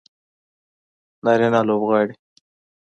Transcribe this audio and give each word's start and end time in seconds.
نارینه 1.23 1.61
لوبغاړي 1.67 2.13